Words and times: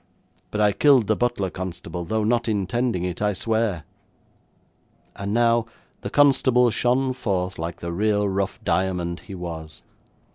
But 0.49 0.61
I 0.61 0.71
killed 0.71 1.05
the 1.05 1.15
butler, 1.15 1.51
constable, 1.51 2.05
though 2.05 2.23
not 2.23 2.47
intending 2.49 3.03
it, 3.05 3.21
I 3.21 3.33
swear.' 3.33 3.83
And 5.15 5.31
now 5.31 5.67
the 6.01 6.09
constable 6.09 6.71
shone 6.71 7.13
forth 7.13 7.59
like 7.59 7.81
the 7.81 7.93
real 7.93 8.27
rough 8.27 8.59
diamond 8.63 9.19
he 9.19 9.35
was. 9.35 9.83